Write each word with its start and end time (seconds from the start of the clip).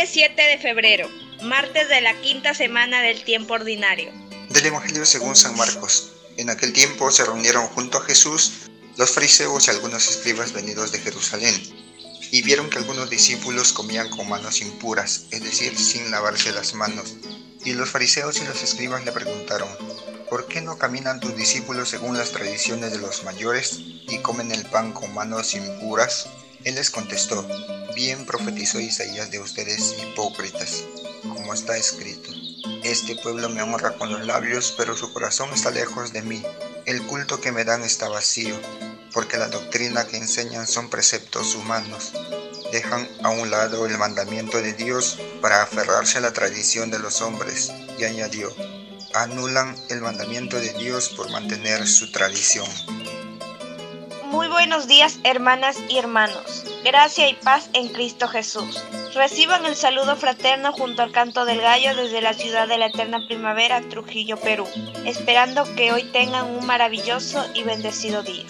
Es 0.00 0.08
7 0.14 0.34
de 0.40 0.56
febrero, 0.56 1.10
martes 1.42 1.90
de 1.90 2.00
la 2.00 2.18
quinta 2.22 2.54
semana 2.54 3.02
del 3.02 3.22
tiempo 3.22 3.52
ordinario. 3.52 4.10
Del 4.48 4.64
Evangelio 4.64 5.04
según 5.04 5.36
San 5.36 5.54
Marcos. 5.58 6.12
En 6.38 6.48
aquel 6.48 6.72
tiempo 6.72 7.10
se 7.10 7.26
reunieron 7.26 7.66
junto 7.66 7.98
a 7.98 8.04
Jesús 8.04 8.70
los 8.96 9.10
fariseos 9.10 9.68
y 9.68 9.70
algunos 9.72 10.08
escribas 10.08 10.54
venidos 10.54 10.90
de 10.90 11.00
Jerusalén, 11.00 11.54
y 12.30 12.40
vieron 12.40 12.70
que 12.70 12.78
algunos 12.78 13.10
discípulos 13.10 13.74
comían 13.74 14.08
con 14.08 14.26
manos 14.26 14.62
impuras, 14.62 15.26
es 15.32 15.44
decir, 15.44 15.76
sin 15.76 16.10
lavarse 16.10 16.50
las 16.50 16.72
manos. 16.72 17.16
Y 17.66 17.74
los 17.74 17.90
fariseos 17.90 18.40
y 18.40 18.46
los 18.46 18.62
escribas 18.62 19.04
le 19.04 19.12
preguntaron, 19.12 19.68
¿por 20.30 20.48
qué 20.48 20.62
no 20.62 20.78
caminan 20.78 21.20
tus 21.20 21.36
discípulos 21.36 21.90
según 21.90 22.16
las 22.16 22.30
tradiciones 22.30 22.92
de 22.92 23.00
los 23.00 23.22
mayores 23.24 23.76
y 24.08 24.16
comen 24.22 24.50
el 24.50 24.64
pan 24.64 24.92
con 24.92 25.12
manos 25.12 25.52
impuras? 25.54 26.26
Él 26.64 26.74
les 26.74 26.90
contestó, 26.90 27.46
bien 27.94 28.26
profetizó 28.26 28.80
Isaías 28.80 29.30
de 29.30 29.40
ustedes 29.40 29.96
hipócritas, 30.02 30.84
como 31.22 31.54
está 31.54 31.76
escrito. 31.78 32.30
Este 32.84 33.16
pueblo 33.16 33.48
me 33.48 33.62
honra 33.62 33.96
con 33.96 34.12
los 34.12 34.26
labios, 34.26 34.74
pero 34.76 34.94
su 34.94 35.10
corazón 35.14 35.48
está 35.54 35.70
lejos 35.70 36.12
de 36.12 36.20
mí. 36.20 36.44
El 36.84 37.02
culto 37.06 37.40
que 37.40 37.50
me 37.50 37.64
dan 37.64 37.82
está 37.82 38.10
vacío, 38.10 38.54
porque 39.14 39.38
la 39.38 39.48
doctrina 39.48 40.06
que 40.06 40.18
enseñan 40.18 40.66
son 40.66 40.90
preceptos 40.90 41.54
humanos. 41.54 42.12
Dejan 42.72 43.08
a 43.22 43.30
un 43.30 43.50
lado 43.50 43.86
el 43.86 43.96
mandamiento 43.96 44.60
de 44.60 44.74
Dios 44.74 45.18
para 45.40 45.62
aferrarse 45.62 46.18
a 46.18 46.20
la 46.20 46.34
tradición 46.34 46.90
de 46.90 46.98
los 46.98 47.22
hombres, 47.22 47.72
y 47.98 48.04
añadió, 48.04 48.54
anulan 49.14 49.76
el 49.88 50.02
mandamiento 50.02 50.58
de 50.58 50.74
Dios 50.74 51.08
por 51.08 51.30
mantener 51.30 51.88
su 51.88 52.12
tradición. 52.12 52.68
Muy 54.30 54.46
buenos 54.46 54.86
días 54.86 55.18
hermanas 55.24 55.76
y 55.88 55.98
hermanos. 55.98 56.64
Gracia 56.84 57.28
y 57.28 57.34
paz 57.34 57.68
en 57.72 57.88
Cristo 57.88 58.28
Jesús. 58.28 58.80
Reciban 59.12 59.66
el 59.66 59.74
saludo 59.74 60.14
fraterno 60.14 60.72
junto 60.72 61.02
al 61.02 61.10
canto 61.10 61.44
del 61.44 61.60
gallo 61.60 61.96
desde 61.96 62.22
la 62.22 62.32
ciudad 62.32 62.68
de 62.68 62.78
la 62.78 62.86
eterna 62.86 63.26
primavera, 63.26 63.80
Trujillo, 63.80 64.36
Perú, 64.36 64.68
esperando 65.04 65.64
que 65.74 65.92
hoy 65.92 66.04
tengan 66.12 66.48
un 66.48 66.64
maravilloso 66.64 67.44
y 67.54 67.64
bendecido 67.64 68.22
día. 68.22 68.46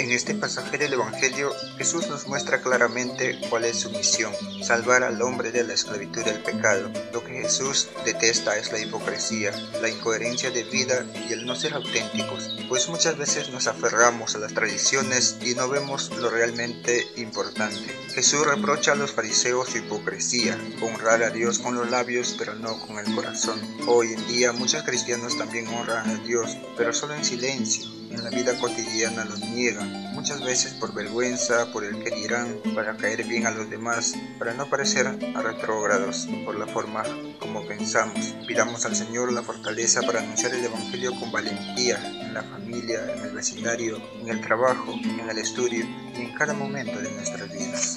En 0.00 0.12
este 0.12 0.34
pasaje 0.34 0.78
del 0.78 0.94
Evangelio, 0.94 1.52
Jesús 1.76 2.08
nos 2.08 2.26
muestra 2.26 2.62
claramente 2.62 3.38
cuál 3.50 3.66
es 3.66 3.80
su 3.80 3.90
misión, 3.90 4.32
salvar 4.64 5.02
al 5.02 5.20
hombre 5.20 5.52
de 5.52 5.62
la 5.62 5.74
esclavitud 5.74 6.24
del 6.24 6.42
pecado. 6.42 6.90
Lo 7.12 7.22
que 7.22 7.42
Jesús 7.42 7.86
detesta 8.06 8.56
es 8.56 8.72
la 8.72 8.78
hipocresía, 8.78 9.52
la 9.82 9.90
incoherencia 9.90 10.50
de 10.50 10.64
vida 10.64 11.04
y 11.28 11.34
el 11.34 11.44
no 11.44 11.54
ser 11.54 11.74
auténticos, 11.74 12.48
pues 12.70 12.88
muchas 12.88 13.18
veces 13.18 13.50
nos 13.50 13.66
aferramos 13.66 14.34
a 14.34 14.38
las 14.38 14.54
tradiciones 14.54 15.36
y 15.44 15.54
no 15.54 15.68
vemos 15.68 16.10
lo 16.16 16.30
realmente 16.30 17.06
importante. 17.16 17.94
Jesús 18.14 18.46
reprocha 18.46 18.92
a 18.92 18.96
los 18.96 19.12
fariseos 19.12 19.68
su 19.68 19.78
hipocresía, 19.78 20.58
honrar 20.80 21.22
a 21.22 21.28
Dios 21.28 21.58
con 21.58 21.74
los 21.74 21.90
labios 21.90 22.36
pero 22.38 22.54
no 22.54 22.80
con 22.86 22.98
el 22.98 23.14
corazón. 23.14 23.60
Hoy 23.86 24.14
en 24.14 24.26
día 24.28 24.52
muchos 24.54 24.82
cristianos 24.82 25.36
también 25.36 25.68
honran 25.68 26.08
a 26.08 26.14
Dios, 26.24 26.56
pero 26.78 26.94
solo 26.94 27.14
en 27.14 27.22
silencio 27.22 27.99
en 28.10 28.24
la 28.24 28.30
vida 28.30 28.58
cotidiana 28.58 29.24
los 29.24 29.40
niegan, 29.40 30.12
muchas 30.14 30.42
veces 30.44 30.74
por 30.74 30.94
vergüenza, 30.94 31.70
por 31.72 31.84
el 31.84 32.02
que 32.02 32.10
dirán, 32.10 32.60
para 32.74 32.96
caer 32.96 33.24
bien 33.24 33.46
a 33.46 33.50
los 33.50 33.70
demás, 33.70 34.14
para 34.38 34.54
no 34.54 34.68
parecer 34.68 35.06
a 35.06 35.42
retrógrados 35.42 36.28
por 36.44 36.58
la 36.58 36.66
forma 36.66 37.02
como 37.38 37.66
pensamos. 37.66 38.34
Pidamos 38.46 38.84
al 38.84 38.96
Señor 38.96 39.32
la 39.32 39.42
fortaleza 39.42 40.02
para 40.02 40.20
anunciar 40.20 40.54
el 40.54 40.64
Evangelio 40.64 41.12
con 41.18 41.32
valentía 41.32 41.98
en 42.04 42.34
la 42.34 42.42
familia, 42.42 43.00
en 43.14 43.24
el 43.24 43.32
vecindario, 43.32 44.00
en 44.20 44.28
el 44.28 44.40
trabajo, 44.40 44.92
en 44.92 45.30
el 45.30 45.38
estudio 45.38 45.86
y 46.16 46.22
en 46.22 46.34
cada 46.34 46.52
momento 46.52 46.98
de 46.98 47.10
nuestras 47.10 47.50
vidas. 47.52 47.96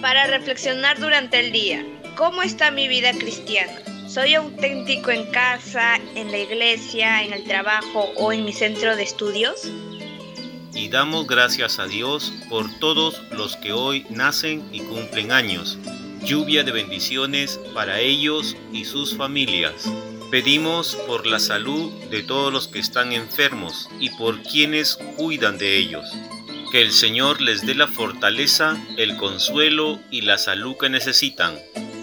Para 0.00 0.26
reflexionar 0.26 0.98
durante 0.98 1.40
el 1.40 1.52
día, 1.52 1.84
¿cómo 2.16 2.42
está 2.42 2.70
mi 2.70 2.86
vida 2.86 3.12
cristiana? 3.12 3.87
¿Soy 4.18 4.34
auténtico 4.34 5.12
en 5.12 5.30
casa, 5.30 5.94
en 6.16 6.32
la 6.32 6.38
iglesia, 6.38 7.22
en 7.22 7.32
el 7.32 7.44
trabajo 7.44 8.10
o 8.16 8.32
en 8.32 8.44
mi 8.44 8.52
centro 8.52 8.96
de 8.96 9.04
estudios? 9.04 9.70
Y 10.74 10.88
damos 10.88 11.28
gracias 11.28 11.78
a 11.78 11.86
Dios 11.86 12.32
por 12.50 12.68
todos 12.80 13.22
los 13.30 13.54
que 13.54 13.72
hoy 13.72 14.06
nacen 14.10 14.68
y 14.72 14.80
cumplen 14.80 15.30
años. 15.30 15.78
Lluvia 16.24 16.64
de 16.64 16.72
bendiciones 16.72 17.60
para 17.74 18.00
ellos 18.00 18.56
y 18.72 18.86
sus 18.86 19.16
familias. 19.16 19.88
Pedimos 20.32 20.96
por 21.06 21.24
la 21.24 21.38
salud 21.38 21.92
de 22.10 22.24
todos 22.24 22.52
los 22.52 22.66
que 22.66 22.80
están 22.80 23.12
enfermos 23.12 23.88
y 24.00 24.10
por 24.10 24.42
quienes 24.42 24.96
cuidan 25.16 25.58
de 25.58 25.76
ellos. 25.76 26.10
Que 26.72 26.82
el 26.82 26.90
Señor 26.90 27.40
les 27.40 27.64
dé 27.64 27.76
la 27.76 27.86
fortaleza, 27.86 28.76
el 28.96 29.16
consuelo 29.16 30.00
y 30.10 30.22
la 30.22 30.38
salud 30.38 30.76
que 30.76 30.88
necesitan 30.88 31.54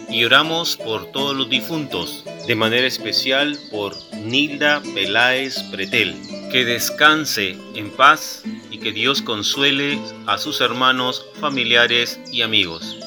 y 0.09 0.23
oramos 0.23 0.77
por 0.77 1.11
todos 1.11 1.35
los 1.35 1.49
difuntos, 1.49 2.23
de 2.47 2.55
manera 2.55 2.88
especial 2.88 3.57
por 3.71 3.95
Nilda 4.13 4.81
Peláez 4.93 5.63
Pretel. 5.71 6.16
Que 6.51 6.63
descanse 6.63 7.57
en 7.73 7.91
paz 7.91 8.43
y 8.71 8.77
que 8.79 8.91
Dios 8.91 9.21
consuele 9.21 9.99
a 10.27 10.38
sus 10.38 10.61
hermanos, 10.61 11.25
familiares 11.39 12.19
y 12.31 12.41
amigos. 12.41 12.97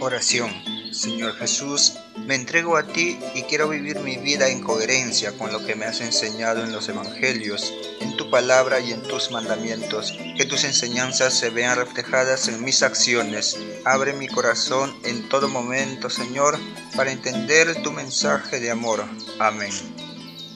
Oración. 0.00 0.50
Señor 0.92 1.34
Jesús, 1.36 1.94
me 2.16 2.34
entrego 2.34 2.76
a 2.76 2.84
ti 2.84 3.18
y 3.34 3.42
quiero 3.42 3.68
vivir 3.68 4.00
mi 4.00 4.16
vida 4.16 4.48
en 4.48 4.62
coherencia 4.62 5.32
con 5.32 5.52
lo 5.52 5.64
que 5.64 5.74
me 5.74 5.86
has 5.86 6.00
enseñado 6.00 6.62
en 6.62 6.72
los 6.72 6.88
Evangelios, 6.88 7.72
en 8.00 8.16
tu 8.16 8.30
palabra 8.30 8.80
y 8.80 8.92
en 8.92 9.02
tus 9.02 9.30
mandamientos. 9.30 10.12
Que 10.36 10.44
tus 10.44 10.64
enseñanzas 10.64 11.34
se 11.34 11.50
vean 11.50 11.76
reflejadas 11.76 12.48
en 12.48 12.62
mis 12.64 12.82
acciones. 12.82 13.58
Abre 13.84 14.12
mi 14.12 14.28
corazón 14.28 14.94
en 15.04 15.28
todo 15.28 15.48
momento, 15.48 16.10
Señor, 16.10 16.58
para 16.96 17.10
entender 17.12 17.82
tu 17.82 17.90
mensaje 17.90 18.60
de 18.60 18.70
amor. 18.70 19.04
Amén. 19.38 19.72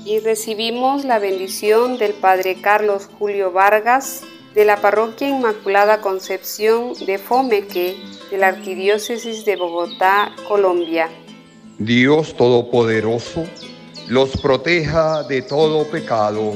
Y 0.04 0.20
recibimos 0.20 1.04
la 1.04 1.18
bendición 1.18 1.98
del 1.98 2.12
Padre 2.12 2.60
Carlos 2.60 3.08
Julio 3.18 3.50
Vargas 3.50 4.22
de 4.54 4.64
la 4.64 4.80
Parroquia 4.80 5.28
Inmaculada 5.28 6.00
Concepción 6.00 6.94
de 7.06 7.18
Fomeque 7.18 7.96
de 8.30 8.38
la 8.38 8.48
Arquidiócesis 8.48 9.44
de 9.44 9.56
Bogotá, 9.56 10.34
Colombia. 10.48 11.10
Dios 11.78 12.34
Todopoderoso 12.36 13.44
los 14.08 14.30
proteja 14.40 15.24
de 15.24 15.42
todo 15.42 15.84
pecado 15.90 16.54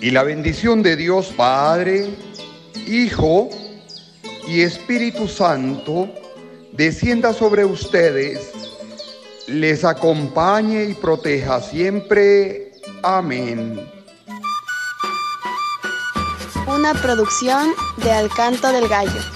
y 0.00 0.10
la 0.10 0.22
bendición 0.22 0.82
de 0.82 0.94
Dios 0.94 1.32
Padre, 1.36 2.14
Hijo 2.86 3.48
y 4.46 4.60
Espíritu 4.60 5.26
Santo 5.26 6.08
descienda 6.72 7.32
sobre 7.32 7.64
ustedes, 7.64 8.52
les 9.48 9.84
acompañe 9.84 10.84
y 10.84 10.94
proteja 10.94 11.60
siempre. 11.60 12.72
Amén. 13.02 13.80
Una 16.68 16.92
producción 16.94 17.72
de 17.96 18.12
Alcanto 18.12 18.70
del 18.70 18.86
Gallo. 18.86 19.35